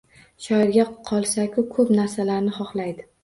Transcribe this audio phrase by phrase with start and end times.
[0.45, 3.07] Shoirga qolsa-ku, ko‘p narsalarni xoxlaydi.